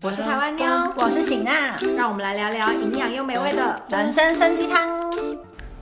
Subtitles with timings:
[0.00, 4.96] 我是台湾妞，我是醒娜，让我们来聊聊营养又美味的人生参鸡汤。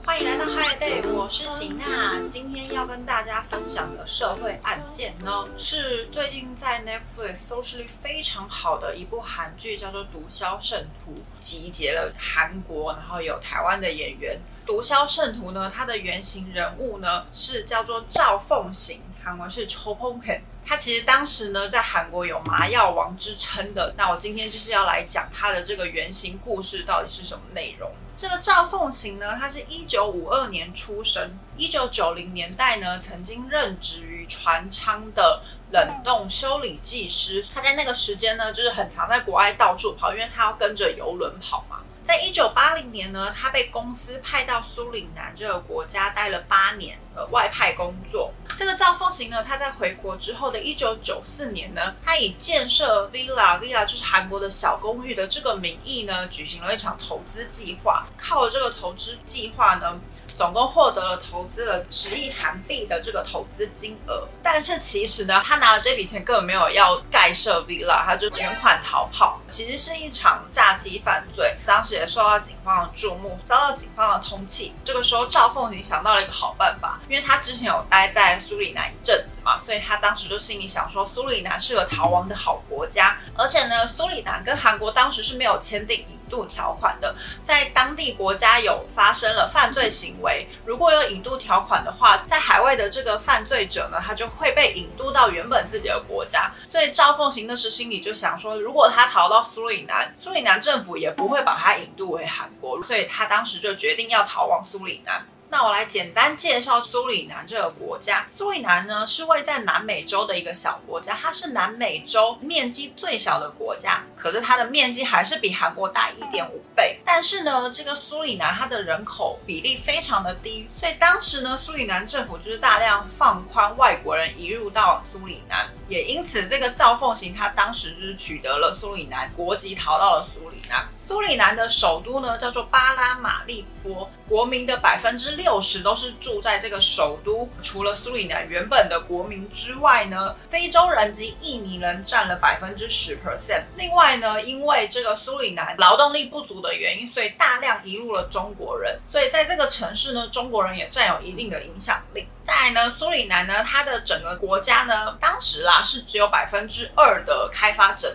[0.03, 2.15] 欢迎来到 Hi Day，我是醒娜。
[2.27, 14.39] 今天要跟大家分享的社会案件呢，是最近在 Netflix 收视率非常好的一部韩剧，叫做《毒枭圣徒》，集结了韩国，然后有台湾的演员。
[14.67, 19.03] 《毒枭圣徒》呢，它的原型人物呢是叫做赵凤行。
[19.27, 23.93] 韩文是 Chopongken，他其实当时呢在韩国有麻药王之称的。
[23.97, 27.91] 那我今天就是要来讲他的这个原型故事到底是什么内容。
[28.15, 37.45] 这个赵凤行呢，他是一九五二年出生，一九九零年代呢曾经任职于船舱的冷冻修理技师。
[37.53, 41.65] 他在那个时间呢，就是很常在国外到处跑，因为他要跟着游轮跑。
[42.07, 48.33] 在一九八零年呢，他被公司派到苏里南这个国家待了八年，呃，外派工作。
[48.57, 58.07] 这个赵凤行呢，他在回国之后的一九九四年呢，他以建设 villa，villa 就是韩国的小公寓的这个名义呢，举行了一场投资计划。
[58.17, 59.99] 靠这个投资计划呢。
[60.37, 74.73] 总共获得了投资了十亿韩币的这个投资金额，但是其实呢，他拿了这笔钱根本没有要盖设 villa，他就卷款逃跑，其实是一场诈欺犯罪，当时也受到警方的注目，遭到警方的通缉。
[74.83, 86.05] 这个时候，赵凤行想到了一个好办法，因为他之前有待在苏里南一阵子嘛，所以他当时就心里想说，苏里南是个逃亡的好国家，而且呢，苏里南跟韩国当时是没有签订。
[86.29, 96.51] 度条款的，在当地国家有发生了犯罪行为，如果有引渡条款的话，在海外的这个犯罪者呢，他就会被引渡到原本自己的国家。
[96.67, 105.25] 所以赵凤行那时心里就想说，如果他逃到苏里南，苏里南政府也不会把他引渡回韩国，所以他当时就决定要逃往苏里南。
[105.49, 108.27] 那我来简单介绍苏里南这个国家。
[108.35, 116.99] 苏里南呢是位在南美洲的一个小国家，它是南美洲面积最小的国家，可是它的面积还是比韩国大一点五倍。
[117.05, 130.85] 但是呢，这个苏里南它的人口比例非常的低，所以当时呢，苏里南政府就是大量放宽外国人移入到苏里南，也因此这个赵凤行他当时就是取得了苏里南国籍，逃到了苏里南。
[131.07, 137.49] 苏里南的首都呢叫做巴拉马利波，国民的百分之六十都是住在这个首都。
[137.63, 143.63] 除了苏里南原本的国民之外呢，非洲人及印尼人占了百分之十 percent。
[143.77, 148.99] 另外呢，因为这个苏里南劳动力不足的原因，所以大量移入了中国人。
[149.05, 152.27] 所以在这个城市呢，中国人也占有一定的影响力。
[152.45, 158.09] 再来呢，苏里南呢，它的整个国家呢，当时啦是只有百分之二的开发整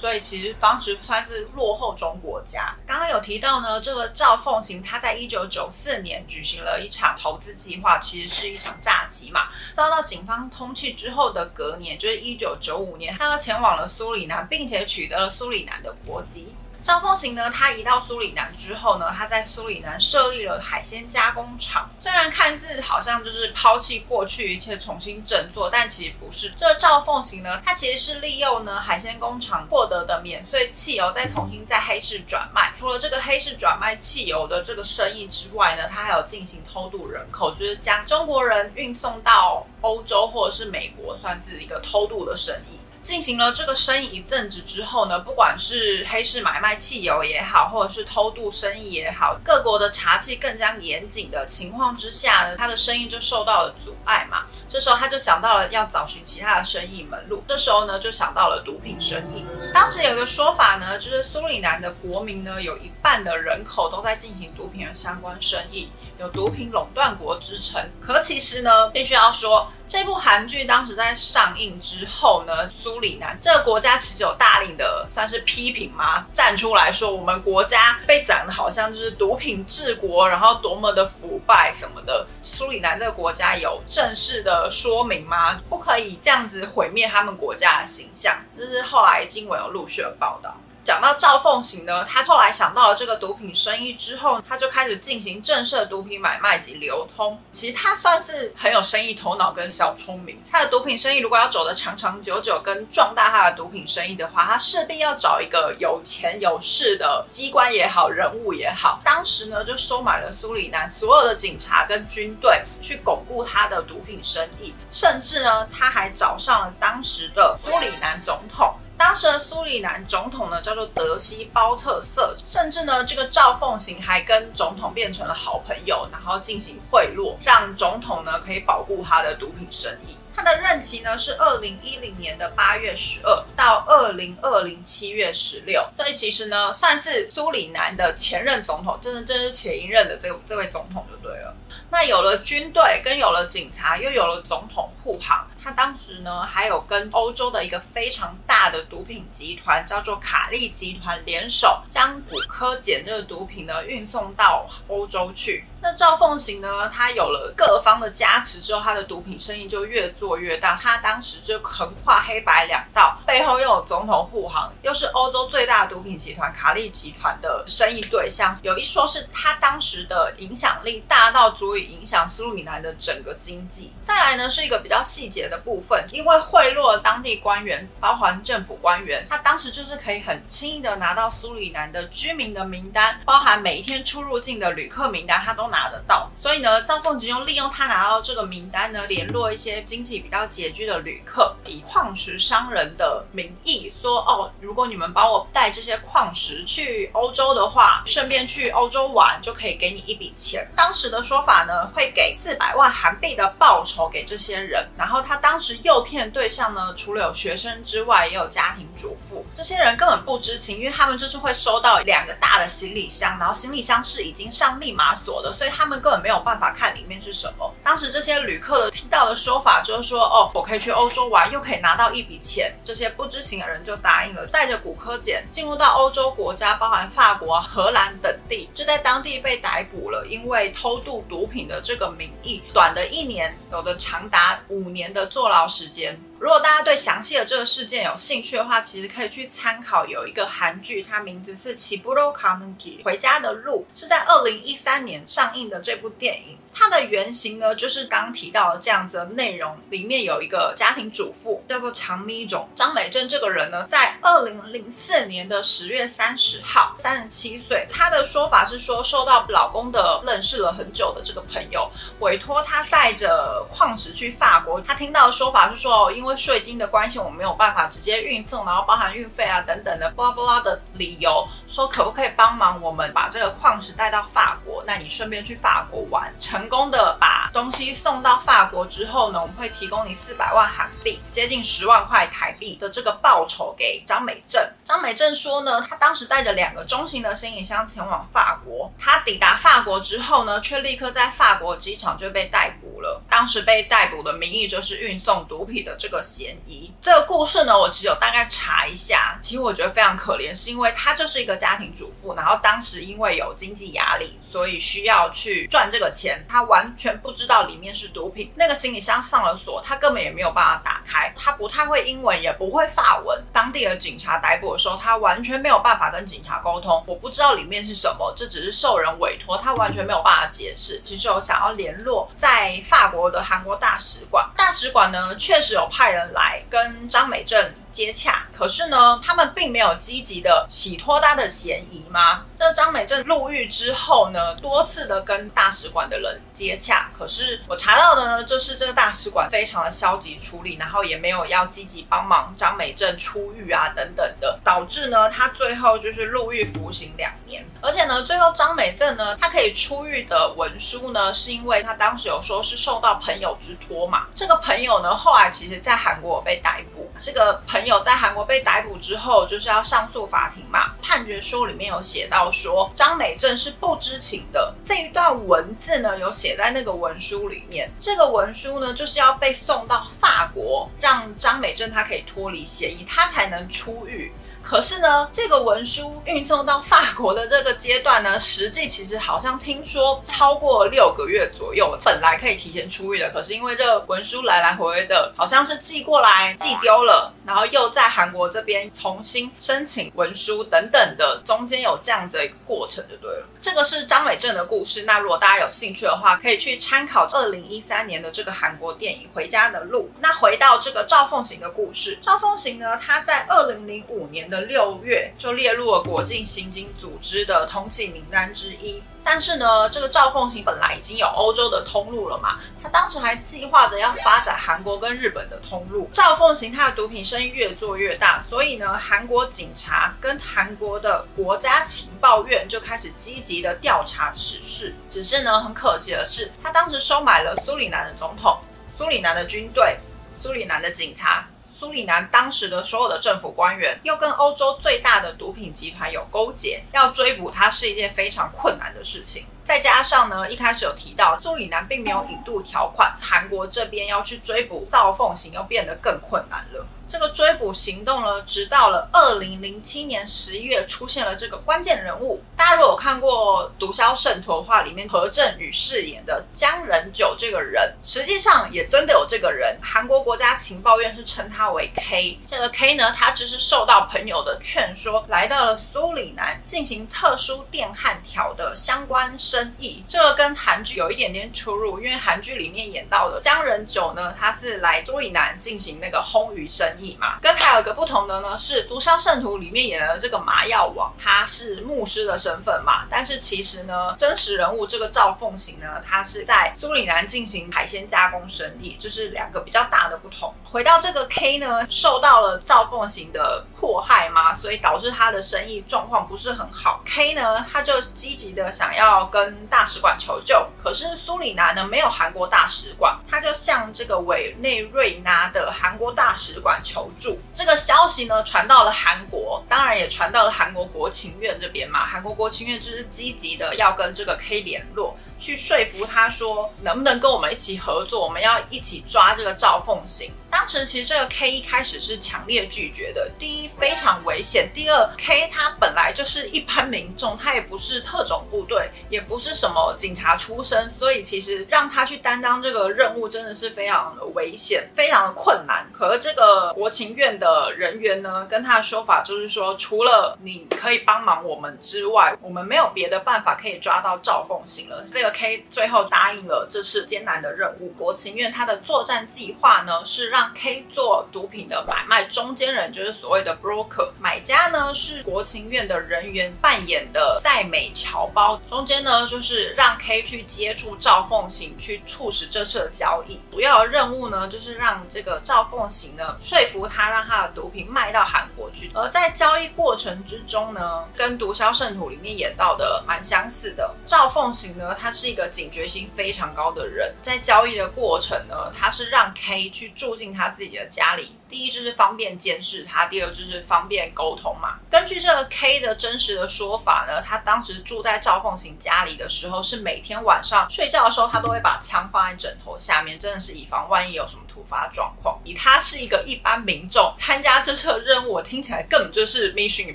[0.00, 2.42] 所以其实当时算是落后中国。
[2.44, 9.48] 家刚刚有提到呢，这个赵凤行他在一九九四年举行了一场投资计划，其实是一场诈欺嘛。
[9.72, 16.56] 遭到警方通缉之后的隔年，就是一九九五年，他前往了苏里南，并且取得了苏里南的国籍。
[16.82, 21.88] 赵凤行呢，他移到苏里南之后呢，他在苏里南设立了海鲜加工厂。
[22.00, 26.50] 虽然看似好像就是抛弃过去一切，重新振作，但其实不是。
[26.56, 32.72] 这赵凤行呢，他其实是利用呢海鲜工厂获得的免税汽油，再重新在黑市转卖。
[32.80, 42.80] 除了这个黑市转卖汽油的这个生意之外呢，他还有进行偷渡人口，就是将中国人运送到欧洲或者是美国，算是一个偷渡的生意。
[43.02, 54.44] 进行了这个生意一阵子之后呢，不管是黑市买卖汽油也好，或者是偷渡生意也好，各国的查缉更加严谨的情况之下呢，他的生意就受到了阻碍嘛。
[54.68, 57.42] 这时候他就想到了要找寻其他的生意门路。
[57.48, 59.44] 这时候呢，就想到了毒品生意。
[59.74, 65.88] 当时有一个说法呢，就是苏里南的国民呢，有一半的人口都在进行毒品的相关生意。
[66.18, 76.26] 有毒品垄断国之称，可其实呢，必须要说，这部韩剧当时在上映之后呢，苏里南这个国家其实有大力的算是批评吗？
[76.32, 82.26] 站出来说，我们国家被讲的好像就是毒品治国，然后多么的腐败什么的。
[82.44, 85.60] 苏里南这个国家有正式的说明吗？
[85.68, 88.36] 不可以这样子毁灭他们国家的形象。
[88.56, 90.54] 这是后来新闻有陆续的报道。
[90.84, 97.38] 讲到赵凤行呢，他后来想到了这个毒品生意之后，他就开始进行正式毒品买卖及流通。
[97.52, 100.42] 其实他算是很有生意头脑跟小聪明。
[100.50, 109.00] 他的毒品生意如果要走得长长久久，跟壮大他的毒品生意的话，他势必要找一个有钱有势的机关也好，人物也好。
[109.04, 114.74] 当时呢，就收买了苏里南所有的警察跟军队，去巩固他的毒品生意。
[114.90, 118.74] 甚至呢，他还找上了当时的苏里南总统。
[118.98, 119.36] 当时的
[119.72, 130.14] 苏里南总统呢叫做德西包特瑟，甚至呢这个赵凤行还跟总统变成了好朋友，然后进行贿赂，让总统呢可以保护他的毒品生意。
[130.34, 141.54] 他的任期呢是二零一零年的八月十二到二零二零七月十六，所以其实呢算是苏里南的前任总统，真的真是前一任的这这位总统就了。
[141.90, 145.46] 那有了军队，跟有了警察，又有了总统护航。
[145.64, 155.64] 他当时呢，还有跟欧洲的一个非常大的毒品集团，叫做卡利集团联手，将古柯碱这个毒品呢运送到欧洲去。
[155.80, 160.74] 那赵凤行呢，他有了各方的加持之后，他的毒品生意就越做越大。
[160.74, 168.58] 他当时就横跨黑白两道，背后又有总统护航，又是欧洲最大毒品集团卡利集团的生意对象。
[168.62, 173.92] 有一说是他当时的影响力大达到足以影响苏里南的整个经济。
[174.02, 186.28] 再来呢，是一个比较细节的部分，因为贿赂了当地官员，包含政府官员，他当时就是可以很轻易的拿到苏里南的居民的名单，包含每一天出入境的旅客名单，他都拿得到。
[186.36, 200.68] 所以呢，赵凤吉用利用他拿到这个名单呢，联络一些经济比较拮据的旅客，以矿石商人的名义说：哦，如果你们帮我带这些矿石去欧洲的话，顺便去欧洲玩，就可以给你一笔钱。
[200.74, 204.88] 当时的说法呢，会给四百万韩币的报酬给这些人。
[204.96, 209.44] 然后他当时诱骗对象呢，除了有学生之外，也有家庭主妇。
[209.54, 217.72] 这些人根本不知情，因为他们就是会收到两个大的行李箱，然后行李箱是已经上密码锁的，所以他们根本没有办法看里面是什么。
[217.82, 222.72] 当时这些旅客的听到的说法就是说，哦，我可以去欧洲玩，又可以拿到一笔钱。
[222.84, 230.26] 这些不知情的人就答应了，带着骨科检进入到欧洲国家，包含法国、荷兰等地，就在当地被逮捕了。
[230.26, 236.20] 因为偷偷渡毒品的这个名义，短的一年，有的长达五年的坐牢时间。
[236.42, 246.58] 如果大家对详细的这个事件有兴趣的话，其实可以去参考有一个韩剧，它名字是《起布罗卡能基回家的路》，是在二零一三年上映的这部电影。
[246.74, 249.78] 它的原型呢，就是刚提到的这样子的内容。
[249.90, 253.28] 里面有一个家庭主妇，叫做长咪种张美珍。
[253.28, 257.86] 这个人呢，在二零零四年的十月三十号，三十七岁。
[257.92, 261.88] 她的说法是说，受到老公的认识了很久的这个朋友
[262.20, 264.80] 委托，她带着矿石去法国。
[264.80, 274.82] 她听到的说法是说，因为税金的关系，我没有办法直接运送，然后包含运费啊等等的巴拉巴拉的理由，说可不可以帮忙我们把这个矿石带到法国？
[274.86, 284.62] 那你顺便去法国玩，成功的把东西送到法国之后呢，我们会提供你四百万韩币，接近十万块台币的这个报酬给张美正。
[284.84, 293.22] 张美正说呢，他当时带着两个中型的行李箱前往法国，他抵达法国之后呢，却立刻在法国机场就被逮捕了。
[293.30, 296.92] 当时被逮捕的名义就是运送毒品的这个嫌疑。
[297.00, 308.52] 这个故事呢，我其实有大概查一下，其实我觉得非常可怜，是因为她就是一个家庭主妇，然后当时因为有经济压力，所以需要去赚这个钱，她完全不知道里面是毒品。
[308.56, 313.44] 那个行李箱上了锁，她根本也没有办法打开，她不太会英文，也不会法文。
[313.52, 321.00] 当地的警察逮捕的时候，他完全没有办法跟警察沟通，我不知道里面是什么，这只是受人委托，他完全没有办法解释。
[321.04, 332.44] 其实我想要联络在法国的韩国大使馆，大使馆呢确实有派人来跟张美正接洽，可是呢，他们并没有积极的洗脱他的嫌疑吗？
[332.58, 374.30] 这张美正入狱之后呢，多次的跟大使馆的人接洽，可是我查到的呢，就是这个大使馆非常的消极处理，然后也没有要积极帮忙张美正出狱啊等等的，导致呢，他最后就是入狱服刑两年，而且呢，最后张美正呢，他可以出狱的文书呢，是因为他当时有说是受到朋友之托嘛，这个朋友呢，后来其实在韩国被逮捕，这个朋友在韩国被被逮捕之后，就是要上诉法庭嘛，判决书里面有写到说张美正是不知情的，这一段文字呢，有写在那个文书里面，这个文书呢，就是要被送到法国，让张美正他可以脱离嫌疑，他才能出狱。
[374.62, 393.46] 可是呢，这个文书运送到法国的这个阶段呢， 实际其实好像听说超过六个月左右，本来可以提前出狱的，可是因为这个文书来来回回的，好像是寄过来寄丢了，然后又在韩国这边重新申请文书等等的，中间有这样子一个过程就对了。
[393.60, 395.02] 这个是张美正的故事。
[395.02, 400.10] 那如果大家有兴趣的话，可以去参考二零一三年的这个韩国电影《回家的路》。
[400.20, 409.02] 那回到这个赵凤行的故事，赵凤行呢，他在二零零五年的六月就列入了国境刑警组织的通缉名单之一。
[409.24, 416.10] 但是呢，这个赵凤行本来已经有欧洲的通路了嘛，他当时还计划着要发展韩国跟日本的通路。
[416.12, 424.94] 赵凤行他的毒品生意越做越大，所以呢，韩国警察跟韩国的国家情报院就开始积极的调查此事。
[425.08, 428.58] 只是呢，很可惜的是，他当时收买了苏里南的总统、
[428.98, 429.96] 苏里南的军队。
[430.42, 431.46] 苏里南的警察。
[431.82, 439.46] 苏里南当时的所有的政府官员又跟欧洲最大的毒品集团有勾结，要追捕他是一件非常困难的事情。
[439.64, 446.86] 再加上呢，一开始有提到苏里南并没有引渡条款，韩国这边要去追捕赵奉行又变得更困难了。
[447.08, 452.42] 这个追捕行动呢，直到了二零零七年十一月出现了这个关键人物。
[452.56, 459.76] 大家如果有看过《毒枭圣徒》的话，里面何振宇饰演的姜仁九这个人，实际上也真的有这个人。
[459.82, 462.38] 韩国国家情报院是称他为 K。
[462.46, 470.04] 这个 K 呢，他只是受到朋友的劝说，来到了苏里南进行特殊电焊条的相关生意。
[470.08, 477.16] 这个跟韩剧有一点点出入，因为韩剧里面演到的姜仁九呢，他是来苏里南进行那个烘鱼生意。
[477.20, 483.04] 嘛，跟还有一个不同的呢，是《毒枭圣徒》里面演的这个麻药王，他是牧师的身份嘛。
[483.10, 490.52] 但是其实呢，真实人物这个赵凤行呢，他是在苏里南进行海鲜加工生意，就是两个比较大的不同。
[490.64, 497.02] 回到这个 K 呢，受到了赵凤行的迫害嘛，所以导致他的生意状况不是很好。
[497.04, 506.80] K 呢，他就积极的想要跟大使馆求救，可是苏里南呢没有韩国大使馆，他就向这个委内瑞拉的韩国大使馆。
[506.82, 512.06] 求助这个消息呢，传到了韩国，当然也传到了韩国国情院这边嘛。
[512.06, 515.16] 韩国国情院就是积极的要跟这个 K 联络。
[515.38, 518.20] 去说服他说，能不能跟我们一起合作？
[518.20, 520.30] 我们要一起抓这个赵凤行。
[520.52, 523.28] 当时其实这个 K 一开始是强烈拒绝的。
[523.36, 535.84] 第一，非常危险；第二，K 他本来就是一般民众，他也不是特种部队，也不是什么警察出身，所以其实让他去担当这个任务真的是非常的危险，非常的困难。
[535.92, 545.04] 可是这个国情院的人员呢，跟他的说法就是说，除了你可以帮忙我们之外，我们没有别的办法可以抓到赵凤行了。
[545.10, 545.32] 这个。
[545.32, 547.88] K 最后答应了这次艰难的任务。
[547.96, 554.10] 国情院他的作战计划呢，是让 K 做毒品的买卖中间人，就是所谓的 broker。
[554.20, 563.40] 买家呢是国情院的人员扮演的在美侨胞，中间呢就是让 K 去接触赵凤行，去促使这次的交易。
[563.50, 568.90] 主要的任务呢，就是让这个赵凤行呢说服他，让他的毒品卖到韩国去。
[568.92, 573.94] 而在交易过程之中呢，跟《毒枭圣徒》里面演到的蛮相似的。
[574.04, 575.22] 赵凤行呢，他是。
[575.22, 581.36] 是一个警觉性非常高的人，在交易的过程呢，他是让 K 去住进他自己的家里。
[581.52, 584.78] 第一就是方便监视他，第二就是方便沟通嘛。
[584.90, 595.38] 根据这个 K 的真实的说法呢，他当时住在赵凤行家里的时候，是每天晚上睡觉的时候，他都会把枪放在枕头下面，真的是以防万一有什么突发状况。
[595.44, 599.94] 以他是一个一般民众参加这次的任务，我听起来根本就是 Mission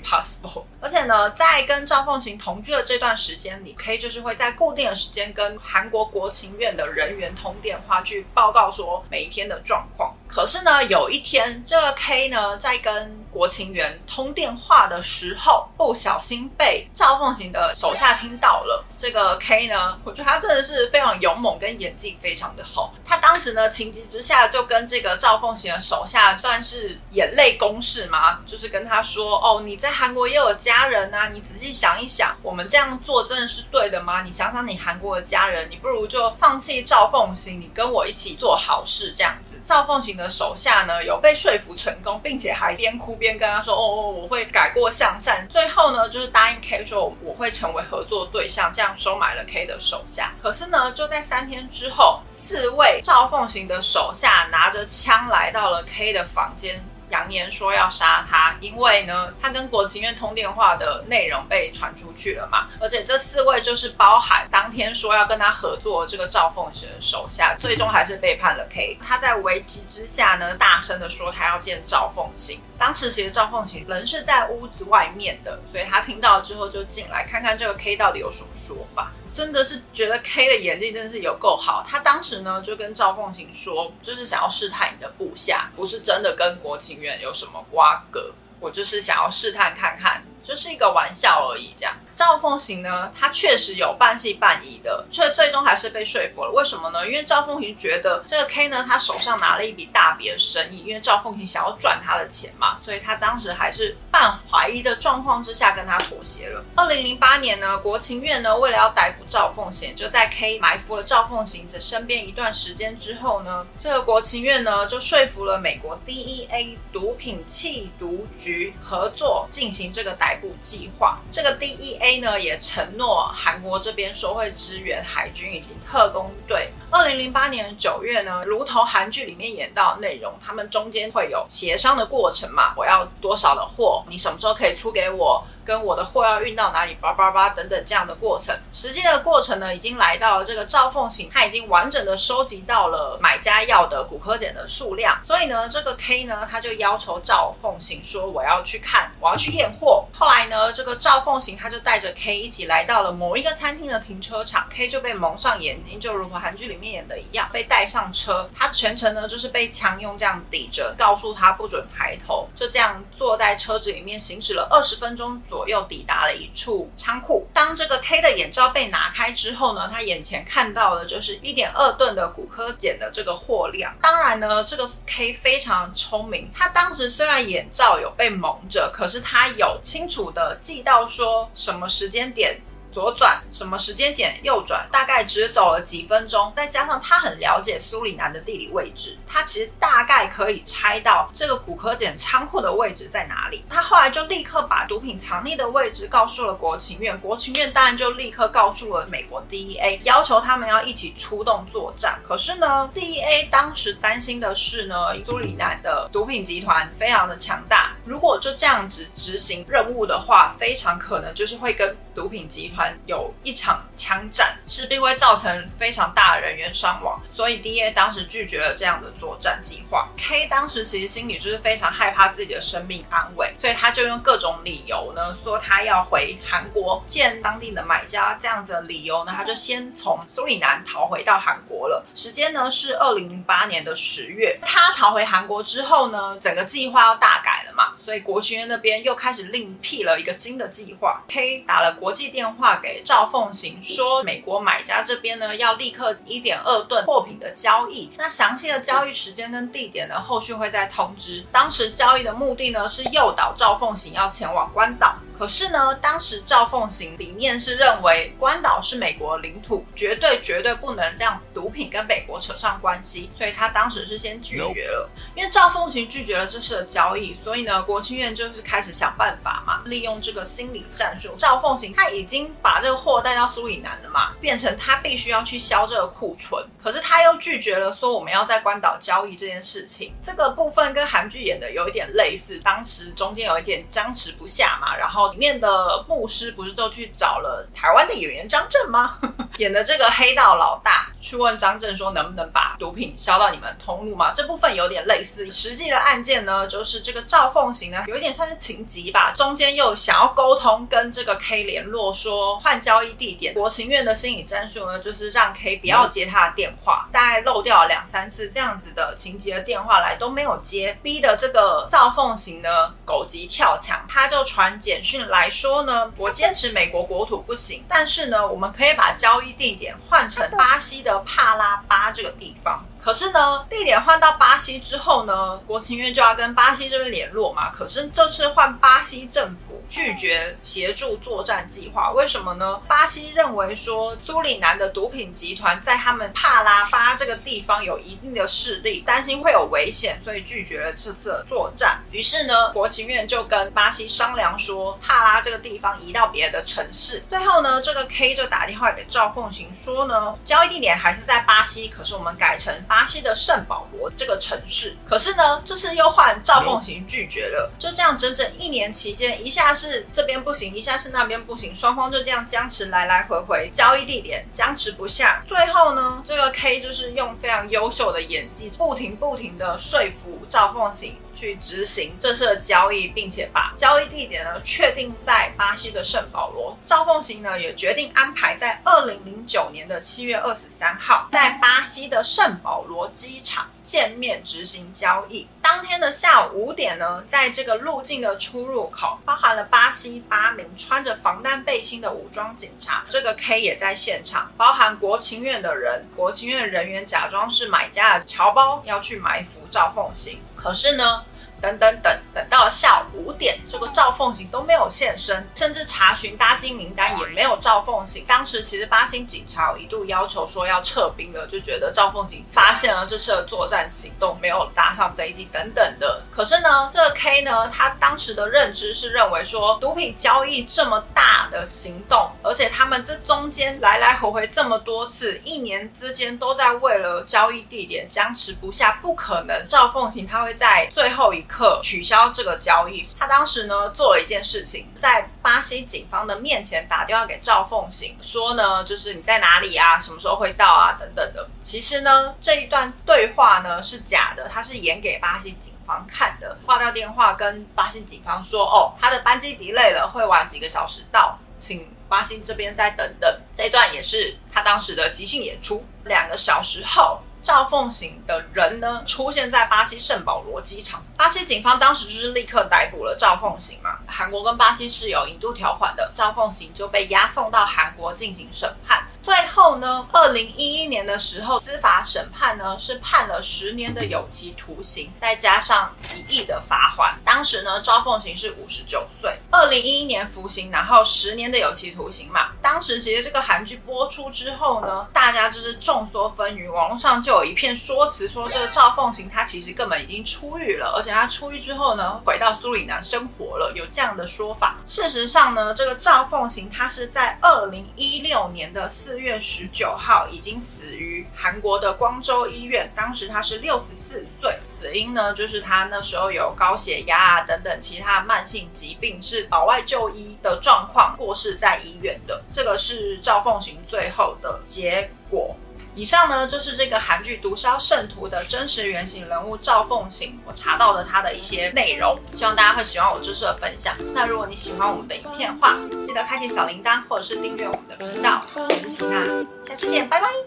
[0.00, 0.62] Impossible。
[0.80, 10.14] 而且呢，在跟赵凤行同居的这段时间里，K 就是会在固定的时间跟韩国国情院的人员通电话，去报告说每一天的状况。
[10.28, 18.84] 可是呢，有一天，这个 K 呢在跟国情员通电话的时候，不小心被赵凤行的手下听到了。
[18.98, 22.92] 这个 K 呢，我觉得他真的是非常勇猛，跟演技非常的好。
[23.04, 34.22] 他当时呢，情急之下就跟这个赵凤行的手下算是眼泪攻势嘛，就是跟他说：“哦，你在韩国也有家人啊，你仔细想一想，我们这样做真的是对的吗？
[34.22, 50.32] 你想想你韩国的家人，你不如就放弃赵凤行，你跟我一起做好事这样子。”赵凤行的手下呢有被说服成功，并且还边哭边跟他说：“哦哦，我会改过向善。”最后呢，就是答应 K 说我会成为合作对象，这样收买了 K 的手下。
[50.42, 56.82] 可是呢，就在三天之后，四位赵凤行的手下拿着枪来到了 K 的房间。
[57.10, 62.68] 扬言说要杀他，因为呢，他跟国情院通电话的内容被传出去了嘛。
[62.78, 68.98] 而且这四位就是包含当天说要跟他合作这个赵凤行的手下，最终还是背叛了 K。
[69.02, 72.60] 他在危急之下呢，大声的说他要见赵凤行。
[72.78, 79.10] 当时其实赵凤琴人是在屋子外面的，所以他听到之后就进来看看这个 K 到底有什么说法。
[79.32, 81.84] 真的是觉得 K 的演技真的是有够好。
[81.86, 90.22] 他当时呢就跟赵凤琴说，就是想要试探你的部下，不是真的跟国情院有什么瓜葛，我就是想要试探看看。
[90.42, 91.94] 就是一个玩笑而已，这样。
[92.14, 96.50] 赵凤行呢，他确实有半信半疑的，却最终还是被说服了。
[96.50, 97.06] 为什么呢？
[97.06, 106.64] 因为赵凤行觉得这个 K 呢，他手上拿了一笔大笔的生意，因为赵凤行想要赚他的钱嘛，所以他当时还是半怀疑的状况之下跟他妥协了。
[106.74, 120.27] 二零零八年呢，国情院呢为了要逮捕赵凤行，就在 K 埋伏了赵凤行的身边一段时间之后呢，这个国情院呢就说服了美国 DEA 毒品缉毒局合作进行这个逮。
[120.36, 126.70] 捕计划，这个 DEA 呢也承诺韩国这边说会支援海军以及特工队。
[126.90, 132.72] 二零零八年九月呢，如同韩剧里面演到内容，他们中间会有协商的过程嘛？
[132.76, 134.02] 我要多少的货？
[134.08, 135.44] 你什么时候可以出给我？
[135.66, 136.94] 跟我的货要运到哪里？
[136.98, 138.56] 叭叭叭等等这样的过程。
[138.72, 145.20] 实际的过程呢，已经来到了这个赵凤行，他已经完整的收集到了买家要的骨科检的数量。
[145.26, 158.50] 所以呢，这个 K 呢，他就要求赵凤行说：“我要去看，我要去验货。”后来呢，这个赵凤行他就带着 K 一起来到了某一个餐厅的停车场，K 就被蒙上眼睛，就如同韩剧里面演的一样，被带上车。
[158.52, 167.46] 他全程呢就是被强用这样抵着，告诉他不准抬头，就这样坐在车子里面行驶了二十分钟左右，抵达了一处仓库。
[167.54, 173.94] 当这个 K 的眼罩被拿开之后呢，他眼前看到的就是一点二吨的骨科碱的这个货量。
[174.02, 182.60] 当然呢，这个 K 非常聪明，他当时虽然眼罩有被蒙着，可是他有清楚的记到说什么时间点。
[182.90, 193.62] 左转什么时间点右转，大概只走了几分钟，再加上他很了解苏里南的地理位置，他其实大概可以猜到这个骨科碱仓库的位置在哪里。
[193.68, 202.18] 他后来就立刻把毒品藏匿的位置告诉了国情院，国情院当然就立刻告诉了美国 DEA，要求他们要一起出动作战。
[202.26, 212.96] 可是呢，DEA 当时担心的是呢，苏里南的毒品集团非常的强大，如果就这样子执行任务的话，非常可能就是会跟毒品集团。
[213.06, 220.08] 有一场枪战，势必会造成非常大的人员伤亡，所以 D A 当时拒绝了这样的作战计划。
[220.16, 228.38] K 当时其实心里就是非常害怕自己的生命安危，所以他就用各种理由呢，说他要回韩国见当地的买家。
[228.40, 232.04] 这样子的理由呢，他就先从苏里南逃回到韩国了。
[232.14, 234.58] 时间呢是二零零八年的十月。
[234.62, 241.22] 他逃回韩国之后呢，整个计划要大改了嘛，所以国学院那边又开始另辟了一个新的计划。
[241.28, 242.78] K 打了国际电话。
[242.80, 251.44] 给赵凤行说，美国买家这边呢要立刻一点二吨货品的交易，那详细的交易时间跟地点呢，后续会再通知。
[251.50, 255.16] 当时交易的目的呢是诱导赵凤行要前往关岛。
[255.38, 265.08] 可是呢，当时赵凤行理念是认为关岛是美国领土，绝对绝对不能让毒品跟美国扯上关系，所以他当时是先拒绝了。
[265.36, 271.36] 因为赵凤行拒绝了这次的交易，所以呢，国庆院就是开始想办法嘛，利用这个心理战术。
[271.38, 280.12] 赵凤行他已经把这个货带到苏里南了嘛，变成他必须要去销这个库存，可是他又拒绝了说我们要在关岛交易这件事情。
[280.20, 285.27] 这个部分跟韩剧演的有一点类似，当时中间有一点僵持不下嘛，然后。
[285.32, 289.18] 里面的牧师不是就去找了台湾的演员张震吗？
[289.58, 294.32] 演的这个黑道老大去问张震说能不能把毒品销到你们通路吗？
[294.34, 295.50] 这部分有点类似。
[295.50, 303.52] 实际的案件呢，就是这个赵凤行呢，有一点算是情急吧，中间又想要沟通跟这个 K 联络说换交易地点。
[303.54, 315.17] 国情院的心理战术呢，就是让 K 不要接他的电话，大概漏掉了两三次这样子的情急的电话来都没有接，逼的这个赵凤行呢狗急跳墙，他就传简讯。
[315.26, 322.84] 来说呢，我坚持美国国土不行，但是呢，我们可以把交易地点换成巴西的帕拉巴这个地方。
[323.00, 327.70] 可是呢，地点换到巴西之后呢，国情院就要跟巴西这边联络嘛。
[327.70, 332.80] 可是这次换巴西政府拒绝协助作战计划，为什么呢？
[332.86, 342.02] 巴西认为说苏里南的毒品集团在他们帕拉巴这个地方有一定的势力，担心会有危险，所以拒绝了这次的作战。
[342.10, 347.22] 于是呢，国情院就跟巴西商量说，帕拉这个地方移到别的城市。
[347.28, 352.74] 最后呢，这个 K 就打电话给赵凤行说呢，交易地点还是在巴西，可是我们改成。
[352.86, 357.70] 巴西的圣保罗这个城市，可是呢，这次又换赵凤行拒绝了。
[357.78, 365.44] 就这样，整整一年期间，一下是这边不行，一下是那边不行，双方就这样僵持来来回回，交易地点僵持不下。
[365.46, 371.16] 最后呢，这个 K 就是用非常优秀的演技，不停不停的说服赵凤行。
[371.38, 376.76] 去执行这次的交易，并且把交易地点呢确定在巴西的圣保罗。
[376.84, 385.46] 赵凤行呢也决定安排在二零零九年的七月二十三号，在巴西的圣保罗机场见面执行交易。
[385.62, 400.40] 当天的下午五点呢，在这个入境的出入口，包含了巴西八名穿着防弹背心的武装警察，这个 K 也在现场，包含国情院的人，国情院人员假装是买家的侨胞，要去埋伏赵凤行。
[400.60, 401.22] 可是呢？
[401.60, 408.24] 等等等，等到了下午五点，这个赵凤行都没有现身，甚至查询搭机名单也没有赵凤行。
[408.26, 416.22] 当时其实八星警察一度要求说要撤兵了，就觉得赵凤行发现了这次的作战行动，没有搭上飞机等等的。
[416.30, 433.08] 可是呢，这个 K 呢，他当时的认知是认为说，毒品交易这么大的行动，而且他们这中间来来回回这么多次，一年之间都在为了交易地点僵持不下，不可能赵凤行他会在最后一刻取消这个交易。
[433.18, 441.48] 他当时呢做了一件事情，在巴西警方的面前打电话给赵凤行，说呢就是你在哪里啊，什么时候会到啊等等的。
[441.62, 451.88] 其实呢这一段对话呢是假的，他是演给巴西警方看的，挂掉电话跟巴西警方说，哦他的班机 delay 了，会晚几个小时到，请。
[452.08, 455.84] 巴西这边再等等，这一段也是他当时的即兴演出。
[456.06, 461.02] 两个小时后，赵凤行的人呢出现在巴西圣保罗机场。
[461.16, 463.98] 巴西警方当时就是立刻逮捕了赵凤行嘛。
[464.06, 469.07] 韩国跟巴西是有引渡条款的，赵凤行就被押送到韩国进行审判。
[469.28, 477.14] 最后呢，二零一一年的时候，司法审判呢是判了十年的有期徒刑，再加上一亿的罚款。
[477.26, 482.52] 当时呢，赵凤行是五十九岁，二零一一年服刑，然后十年的有期徒刑嘛。
[482.62, 494.78] 当时其实这个韩剧播出之后呢，大家就是众说纷纭，网络上就有一片说辞，说这个赵凤行他其实根本已经出狱了，而且他出狱之后呢，回到苏里南生活了，有这样的说法。
[494.86, 499.17] 事实上呢，这个赵凤行他是在二零一六年的四。
[499.18, 512.42] 月十九号已经死于韩国的光州医院，当时他是六十四岁，死因呢就是他那时候有高血压啊等等其他慢性疾病，是保外就医的状况过世在医院的。
[512.52, 515.56] 这个是赵凤行最后的结果。
[515.98, 523.96] 以上呢就是这个韩剧《毒枭圣徒》的真实原型人物赵凤行，我查到的他的一些内容，希望大家会喜欢我这次的分享。
[524.14, 528.46] 那如果你喜欢我们的影片的话，记得开启小铃铛或者是订阅我们的频道。
[528.54, 529.24] 我是齐娜，
[529.66, 530.28] 下次见，拜拜。